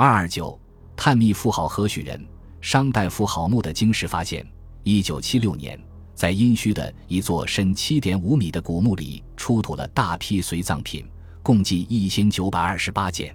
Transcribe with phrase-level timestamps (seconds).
[0.00, 0.56] 二二九，
[0.94, 2.24] 探秘富豪何许人？
[2.60, 4.46] 商代富豪墓的经史发现，
[4.84, 5.76] 一九七六年，
[6.14, 11.04] 在殷墟的一座深七点五米的古墓里，出土了大批随葬品，
[11.42, 13.34] 共计一千九百二十八件，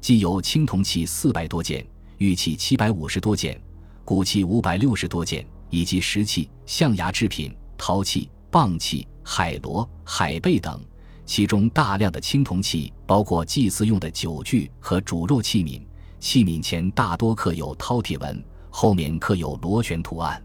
[0.00, 1.86] 既有青铜器四百多件，
[2.18, 3.62] 玉器七百五十多件，
[4.04, 10.84] 骨器五百六十多件，以及石器、象牙制品、陶器、蚌器、海螺、海贝等。
[11.24, 15.80] 其中大量的青铜器，包括祭祀用的酒具和煮肉器皿，
[16.22, 18.44] 器皿前大多刻有饕餮纹。
[18.70, 20.40] 后面刻有螺旋图案。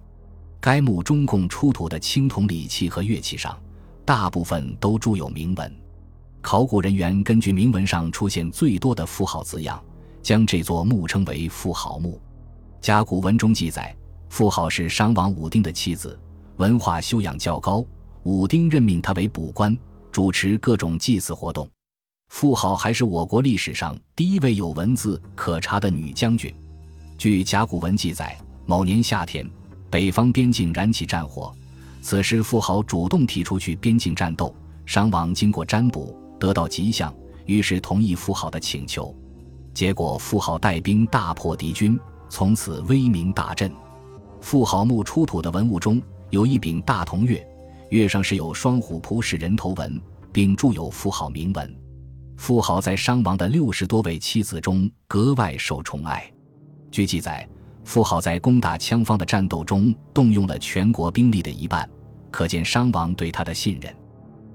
[0.59, 3.57] 该墓中共出土的青铜礼器和乐器上，
[4.03, 5.71] 大部分都铸有铭文。
[6.41, 9.81] 考古人员根据铭文上出现最多的富豪字样，
[10.21, 12.19] 将这座墓称为富豪墓。
[12.81, 13.95] 甲骨文中记载，
[14.29, 16.19] 富豪是商王武丁的妻子，
[16.57, 17.85] 文化修养较高。
[18.23, 19.77] 武丁任命她为卜官，
[20.11, 21.69] 主持各种祭祀活动。
[22.27, 26.53] 妇好还是我国历史上第一位有文字可查的女将军。
[27.17, 29.49] 据甲骨文记载，某年夏天，
[29.89, 31.51] 北方边境燃起战火，
[32.01, 34.53] 此时妇好主动提出去边境战斗。
[34.85, 37.13] 商王经过占卜，得到吉象，
[37.45, 39.13] 于是同意妇好的请求。
[39.73, 43.71] 结果，妇好带兵大破敌军，从此威名大振。
[44.41, 47.43] 妇好墓出土的文物中有一柄大铜钺，
[47.89, 49.99] 钺上是有双虎扑式人头纹，
[50.31, 51.75] 并铸有妇好铭文。
[52.37, 56.31] 富豪在商王的六十多位妻子中格外受宠爱。
[56.91, 57.45] 据记载，
[57.83, 61.89] 富豪在攻打羌方的战斗中动用了全国兵力的一半，
[62.31, 63.93] 可见商王对他的信任。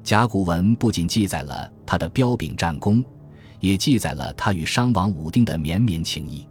[0.02, 3.04] 甲骨文不仅记载了他的彪炳战功，
[3.58, 6.46] 也记载了他与商王武丁的绵绵情谊。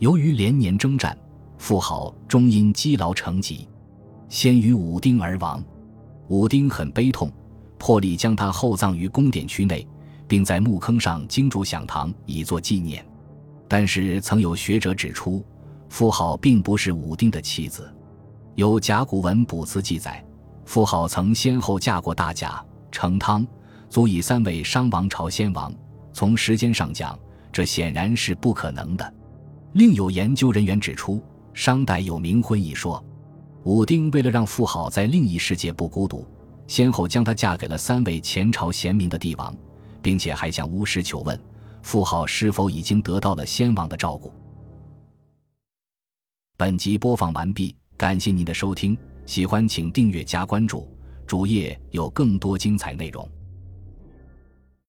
[0.00, 1.16] 由于连年征战，
[1.56, 3.68] 富豪终因积劳成疾，
[4.28, 5.64] 先于武丁而亡。
[6.28, 7.30] 武丁很悲痛，
[7.78, 9.86] 破例将他厚葬于宫殿区内，
[10.34, 13.06] 并在墓坑上精筑享堂以作纪念。
[13.68, 15.44] 但是，曾有学者指出，
[15.88, 17.88] 妇好并不是武丁的妻子。
[18.56, 20.24] 有甲骨文卜辞记载，
[20.64, 23.46] 妇好曾先后嫁过大甲、成汤，
[23.88, 25.72] 足以三位商王朝先王。
[26.12, 27.16] 从时间上讲，
[27.52, 29.14] 这显然是不可能的。
[29.74, 33.00] 另有研究人员指出，商代有冥婚一说，
[33.62, 36.26] 武丁为了让妇好在另一世界不孤独，
[36.66, 39.56] 先后将她嫁给了三位前朝贤明的帝王，
[40.04, 41.40] 并且还向巫师求问。
[41.82, 44.30] 富豪是否已经得到了先王的照顾？
[46.58, 50.86] 本集播放完毕，感谢您的收听，喜欢请订阅加关注，
[51.26, 53.26] 主页有更多精彩内容。